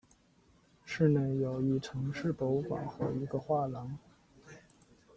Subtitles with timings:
[0.83, 3.99] 市内有一城市博物馆和一个画廊。